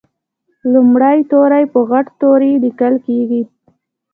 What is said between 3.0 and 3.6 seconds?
کیږي.